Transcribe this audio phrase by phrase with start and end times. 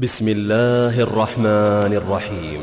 [0.00, 2.62] بسم الله الرحمن الرحيم.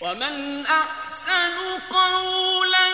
[0.00, 1.56] ومن أحسن
[1.92, 2.88] قولا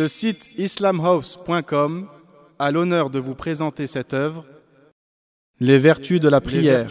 [0.00, 2.08] Le site islamhouse.com
[2.58, 4.46] a l'honneur de vous présenter cette œuvre
[5.60, 6.88] Les vertus de la prière.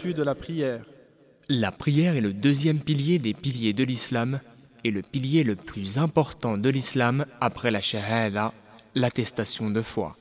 [1.48, 4.38] La prière est le deuxième pilier des piliers de l'islam
[4.84, 8.52] et le pilier le plus important de l'islam après la shahada,
[8.94, 10.16] l'attestation de foi.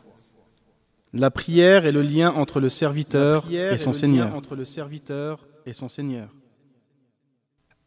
[1.13, 4.33] La prière est le lien entre le serviteur prière et est son le lien Seigneur.
[4.33, 6.29] entre le serviteur et son Seigneur.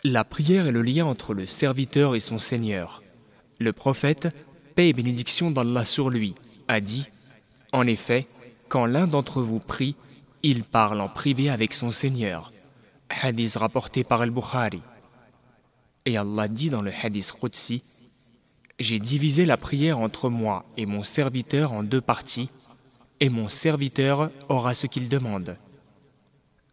[0.05, 3.03] La prière est le lien entre le serviteur et son Seigneur.
[3.59, 4.29] Le prophète,
[4.75, 6.35] paix et bénédiction d'Allah sur lui,
[6.69, 7.07] a dit
[7.73, 8.27] En effet,
[8.69, 9.95] quand l'un d'entre vous prie,
[10.43, 12.53] il parle en privé avec son Seigneur.
[13.09, 14.83] Hadith rapporté par Al-Bukhari.
[16.07, 17.83] Et Allah dit dans le hadith Qudsi
[18.79, 22.51] J'ai divisé la prière entre moi et mon serviteur en deux parties,
[23.21, 25.57] et mon serviteur aura ce qu'il demande.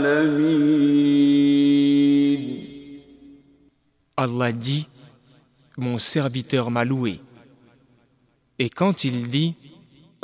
[4.19, 4.89] Allah dit
[5.77, 7.21] Mon serviteur m'a loué.
[8.59, 9.53] Et quand il dit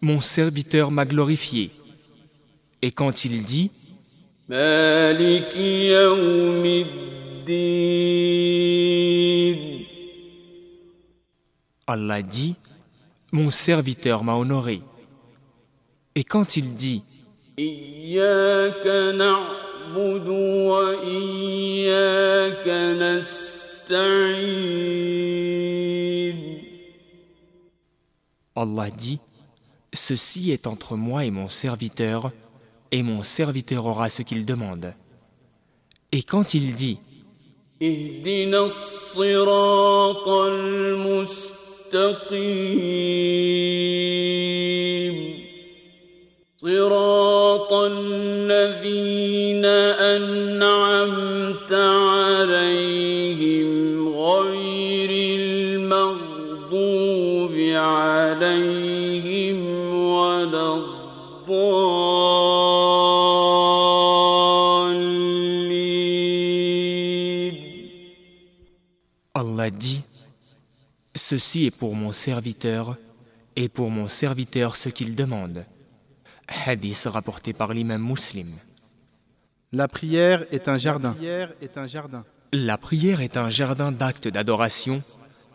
[0.00, 1.70] Mon serviteur m'a glorifié.
[2.80, 3.70] Et quand il dit
[4.48, 5.56] مالك
[5.96, 8.02] يوم الدين
[11.88, 12.54] Allah dit
[13.32, 14.80] Mon serviteur m'a honoré.
[16.14, 17.02] Et quand il dit
[17.58, 18.86] إياك
[19.16, 20.28] نعبد
[20.68, 22.68] وإياك
[25.82, 26.62] نستعين
[28.54, 29.18] Allah dit
[29.94, 32.32] Ceci est entre moi et mon serviteur,
[32.90, 34.94] et mon serviteur aura ce qu'il demande.
[36.12, 36.98] Et quand il dit
[37.82, 41.32] اهدنا الصراط المستقيم
[46.62, 49.64] صراط الذين
[50.14, 53.15] أنعمت عليهم
[71.29, 72.95] Ceci est pour mon serviteur,
[73.57, 75.65] et pour mon serviteur ce qu'il demande.
[76.47, 78.47] Hadith rapporté par l'imam muslim.
[79.73, 81.17] La prière est un jardin.
[81.61, 82.23] est un jardin.
[82.53, 85.03] La prière est un jardin d'actes d'adoration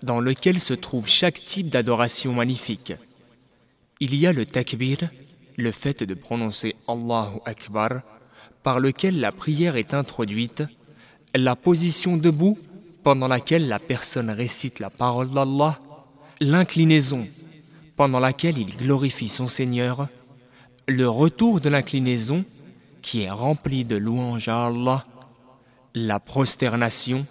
[0.03, 2.93] dans lequel se trouve chaque type d'adoration magnifique.
[3.99, 4.99] Il y a le takbir,
[5.56, 8.03] le fait de prononcer Allahu Akbar,
[8.62, 10.65] par lequel la prière est introduite,
[11.34, 12.59] la position debout
[13.03, 15.79] pendant laquelle la personne récite la parole d'Allah,
[16.41, 17.27] l'inclinaison
[17.97, 20.09] pendant laquelle il glorifie son Seigneur,
[20.89, 22.45] le retour de l'inclinaison
[23.03, 25.05] qui est rempli de louanges à Allah,
[25.95, 27.27] la prosternation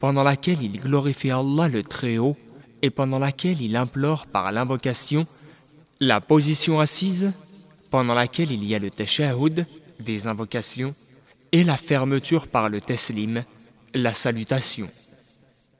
[0.00, 2.36] pendant laquelle il glorifie Allah le Très-Haut
[2.82, 5.24] et pendant laquelle il implore par l'invocation,
[6.00, 7.32] la position assise
[7.90, 9.66] pendant laquelle il y a le tashahhud
[10.00, 10.92] des invocations
[11.52, 13.44] et la fermeture par le teslim,
[13.94, 14.88] la salutation.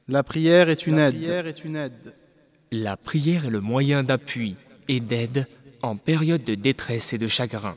[0.09, 2.15] La prière est une, aide.
[2.73, 4.57] La prière est le moyen d'appui
[4.89, 5.47] et d'aide
[5.81, 7.77] en période de détresse et de chagrin.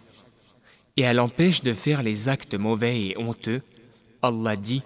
[0.98, 3.62] Et elle empêche de faire les actes mauvais et honteux.
[4.24, 4.82] Allah dit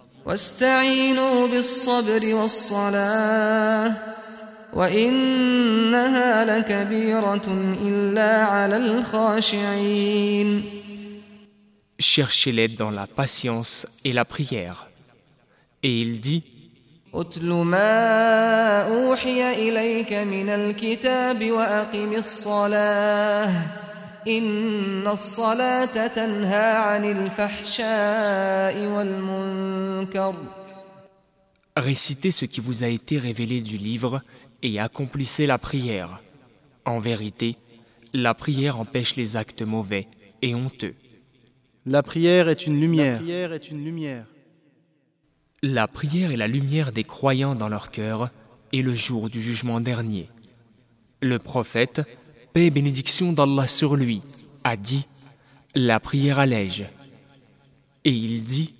[11.99, 14.89] Cherchez l'aide dans la patience et la prière.
[15.83, 16.43] Et il dit
[17.14, 23.50] اتل ما أوحي إليك من الكتاب وأقم الصلاة
[24.28, 30.34] إن الصلاة تنهى عن الفحشاء والمنكر
[31.76, 34.22] Récitez ce qui vous a été révélé du livre
[34.62, 36.22] et accomplissez la prière.
[36.84, 37.56] En vérité,
[38.12, 40.06] la prière empêche les actes mauvais
[40.40, 40.94] et honteux.
[41.84, 43.20] La prière est une lumière.
[43.20, 44.24] La est une lumière.
[45.61, 48.29] La prière est la lumière des croyants dans leur cœur
[48.71, 50.29] et le jour du jugement dernier.
[51.21, 52.01] Le prophète,
[52.53, 54.21] paix et bénédiction d'Allah sur lui,
[54.63, 55.05] a dit
[55.75, 56.87] La prière allège.
[58.05, 58.73] Et il dit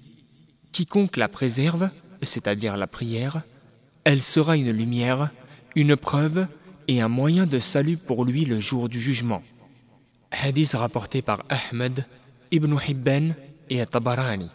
[0.72, 1.90] Quiconque la préserve,
[2.22, 3.42] c'est-à-dire la prière,
[4.06, 5.32] elle sera une lumière,
[5.76, 6.48] une preuve
[6.88, 9.44] et un moyen de salut pour lui le jour du jugement.
[10.32, 12.06] Hadith rapporté par Ahmed,
[12.52, 13.36] Ibn Hibban
[13.70, 14.50] et Tabarani.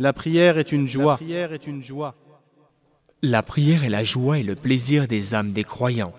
[0.00, 1.14] La prière est une joie.
[1.14, 2.14] La prière est une joie.
[3.20, 6.14] La prière est la joie et le plaisir des âmes des croyants.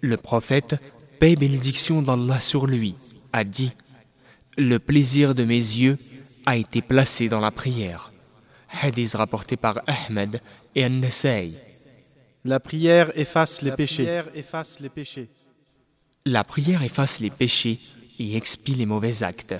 [0.00, 0.76] Le prophète,
[1.18, 2.94] paix et bénédiction d'Allah sur lui,
[3.32, 3.72] a dit
[4.56, 5.98] Le plaisir de mes yeux
[6.46, 8.12] a été placé dans la prière.
[8.82, 10.40] Hadith rapporté par Ahmed
[10.76, 11.54] et An-Nasai.
[12.44, 14.22] La prière efface les péchés.
[14.32, 15.28] efface les péchés.
[16.24, 17.80] La prière efface les péchés
[18.20, 19.56] et expie les mauvais actes.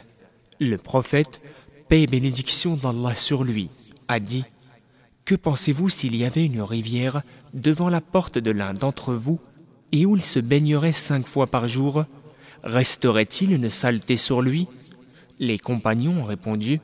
[0.61, 1.41] Le prophète,
[1.89, 3.71] paix et bénédiction d'Allah sur lui,
[4.09, 4.45] a dit
[5.25, 7.23] Que pensez-vous s'il y avait une rivière
[7.55, 9.41] devant la porte de l'un d'entre vous
[9.93, 12.05] et où il se baignerait cinq fois par jour?
[12.63, 14.67] Resterait-il une saleté sur lui?
[15.39, 16.81] Les compagnons ont répondu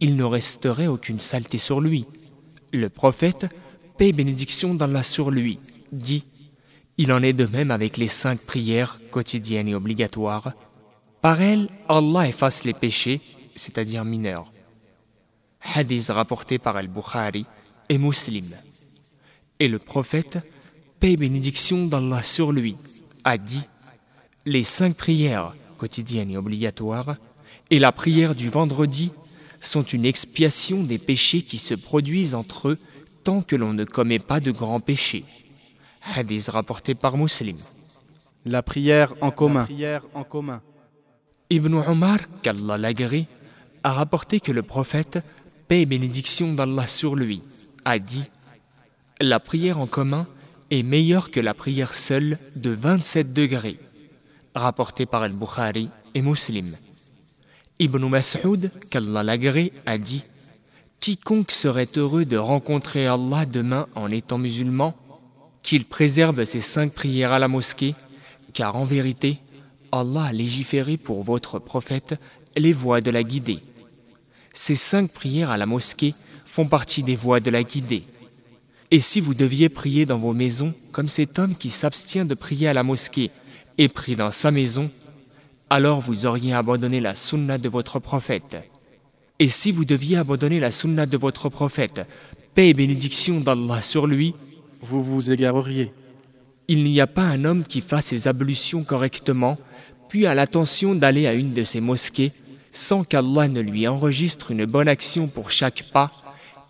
[0.00, 2.04] Il ne resterait aucune saleté sur lui.
[2.72, 3.46] Le prophète,
[3.96, 5.58] paix et bénédiction d'Allah sur lui,
[5.92, 6.24] dit
[6.98, 10.52] Il en est de même avec les cinq prières quotidiennes et obligatoires.
[11.22, 13.20] Par elles, Allah efface les péchés
[13.54, 14.52] c'est-à-dire mineur.
[15.60, 17.46] Hadith rapporté par Al-Bukhari
[17.88, 18.46] et Muslim.
[19.60, 20.38] Et le prophète,
[20.98, 22.76] paix et bénédiction d'Allah sur lui,
[23.24, 23.66] a dit
[24.44, 27.16] Les cinq prières quotidiennes et obligatoires
[27.70, 29.12] et la prière du vendredi
[29.60, 32.78] sont une expiation des péchés qui se produisent entre eux
[33.24, 35.24] tant que l'on ne commet pas de grands péchés.
[36.02, 37.56] Hadith rapporté par Muslim.
[38.44, 39.60] La prière en commun.
[39.60, 40.60] La prière en commun.
[41.48, 43.26] Ibn Omar, qu'Allah l'agrée,
[43.84, 45.18] a rapporté que le prophète,
[45.68, 47.42] paix et bénédiction d'Allah sur lui,
[47.84, 48.24] a dit
[49.20, 50.26] La prière en commun
[50.70, 53.78] est meilleure que la prière seule de 27 degrés,
[54.54, 56.76] rapporté par Al-Bukhari et Muslim.
[57.78, 60.24] Ibn Mas'ud, qu'Allah l'agrée, a dit
[61.00, 64.94] Quiconque serait heureux de rencontrer Allah demain en étant musulman,
[65.62, 67.94] qu'il préserve ses cinq prières à la mosquée,
[68.52, 69.40] car en vérité,
[69.90, 72.14] Allah a légiféré pour votre prophète
[72.56, 73.60] les voies de la guidée.
[74.52, 76.14] Ces cinq prières à la mosquée
[76.44, 78.04] font partie des voies de la guidée.
[78.90, 82.68] Et si vous deviez prier dans vos maisons, comme cet homme qui s'abstient de prier
[82.68, 83.30] à la mosquée
[83.78, 84.90] et prie dans sa maison,
[85.70, 88.58] alors vous auriez abandonné la sunna de votre prophète.
[89.38, 92.02] Et si vous deviez abandonner la sunna de votre prophète,
[92.54, 94.34] paix et bénédiction d'Allah sur lui,
[94.82, 95.90] vous vous égareriez.
[96.68, 99.58] Il n'y a pas un homme qui fasse ses ablutions correctement,
[100.10, 102.30] puis a l'intention d'aller à une de ces mosquées
[102.72, 106.10] sans qu'Allah ne lui enregistre une bonne action pour chaque pas,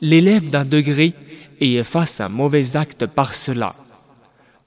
[0.00, 1.14] l'élève d'un degré
[1.60, 3.74] et efface un mauvais acte par cela.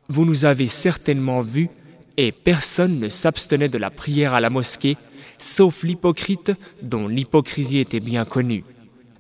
[0.08, 1.70] Vous nous avez certainement vus,
[2.18, 4.96] et personne ne s'abstenait de la prière à la mosquée,
[5.38, 8.64] sauf l'hypocrite dont l'hypocrisie était bien connue.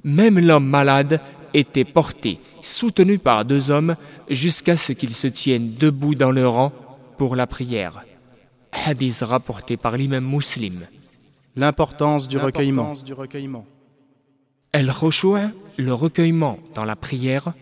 [0.06, 1.19] Même l'homme malade
[1.53, 3.97] était porté, soutenu par deux hommes,
[4.29, 6.71] jusqu'à ce qu'ils se tiennent debout dans le rang
[7.17, 8.06] pour la prière.
[8.71, 10.85] Hadith rapporté par l'imam muslim.
[11.56, 12.94] L'importance du recueillement.
[14.74, 17.53] El Khoshoua, le recueillement dans la prière,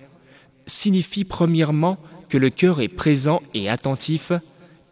[0.65, 1.97] signifie premièrement
[2.29, 4.31] que le cœur est présent et attentif,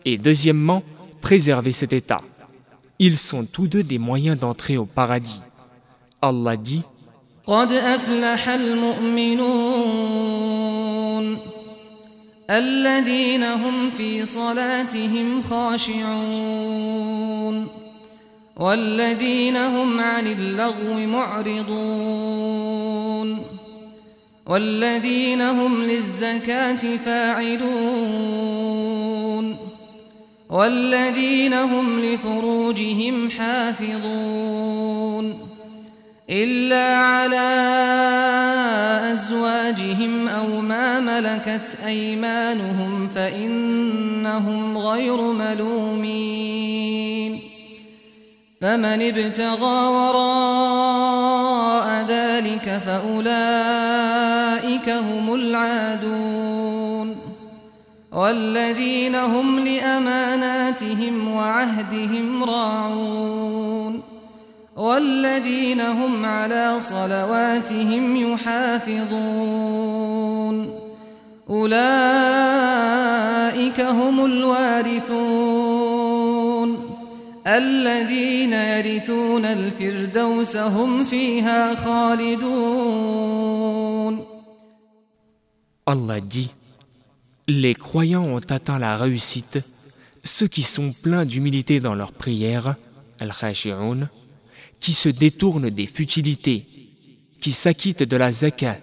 [0.05, 0.83] et deuxièmement,
[1.21, 2.21] préserver cet état.
[2.99, 5.41] Ils sont tous deux des moyens d'entrer au paradis.
[6.21, 6.83] Allah dit
[18.61, 22.51] والذين هم عن اللغو معرضون
[24.45, 27.61] والذين هم للزكاة فاعلون
[30.49, 34.71] والذين هم لفروجهم حافظون
[36.29, 37.51] إلا على
[39.13, 47.00] أزواجهم أو ما ملكت أيمانهم فإنهم غير ملومين
[48.61, 57.15] فمن ابتغى وراء ذلك فأولئك هم العادون.
[58.11, 64.01] والذين هم لأماناتهم وعهدهم راعون.
[64.77, 69.11] والذين هم على صلواتهم يحافظون.
[71.49, 71.81] أولئك
[73.81, 75.50] هم الوارثون.
[77.46, 83.46] الذين يرثون الفردوس هم فيها خالدون
[85.88, 86.50] Allah dit
[87.46, 89.60] Les croyants ont atteint la réussite,
[90.24, 92.74] ceux qui sont pleins d'humilité dans leurs prières,
[93.20, 94.10] al-khashi'un,
[94.80, 96.66] qui se détournent des futilités,
[97.40, 98.78] qui s'acquittent de la zakat,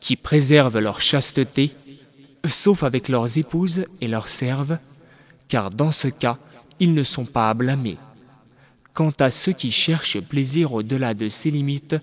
[0.00, 1.72] qui préservent leur chasteté,
[2.46, 4.78] sauf avec leurs épouses et leurs serves,
[5.48, 6.38] car dans ce cas,
[6.79, 7.97] ils ne sont pas à blâmer.
[8.93, 11.95] Quant à ceux qui cherchent plaisir au-delà de ces limites,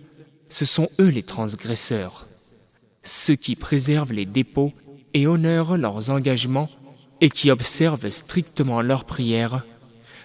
[0.49, 2.29] ce sont eux les transgresseurs.
[3.02, 4.73] Ceux qui préservent les dépôts
[5.14, 6.69] et honorent leurs engagements
[7.21, 9.64] et qui observent strictement leurs prières,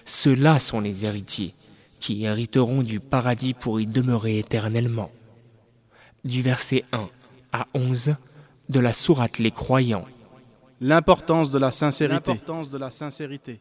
[0.04, 1.54] ceux-là sont les héritiers,
[2.00, 5.10] qui hériteront du paradis pour y demeurer éternellement.
[6.24, 7.08] Du verset 1
[7.52, 8.16] à 11
[8.68, 10.06] de la sourate Les Croyants.
[10.80, 13.60] L'importance de la sincérité.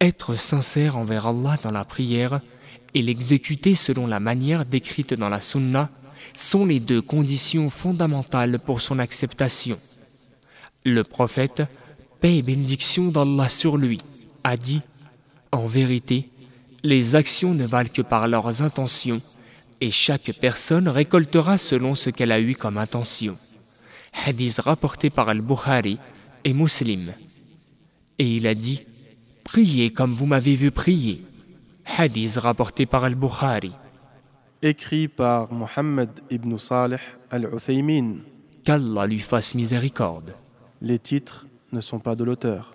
[0.00, 2.40] Être sincère envers Allah dans la prière
[2.94, 5.90] et l'exécuter selon la manière décrite dans la Sunna
[6.34, 9.78] sont les deux conditions fondamentales pour son acceptation.
[10.84, 11.62] Le prophète,
[12.20, 13.98] paix et bénédiction d'Allah sur lui,
[14.44, 14.82] a dit
[15.50, 16.30] En vérité,
[16.84, 19.20] les actions ne valent que par leurs intentions,
[19.80, 23.36] et chaque personne récoltera selon ce qu'elle a eu comme intention.
[24.26, 25.98] Hadith rapporté par Al-Bukhari
[26.44, 27.12] et Muslim.
[28.18, 28.82] Et il a dit
[29.48, 31.24] Priez comme vous m'avez vu prier.
[31.96, 33.72] Hadith rapporté par Al-Bukhari.
[34.60, 37.00] Écrit par Mohammed ibn Saleh
[37.30, 38.16] al-Uthaymin.
[38.62, 40.34] Qu'Allah lui fasse miséricorde.
[40.82, 42.74] Les titres ne sont pas de l'auteur.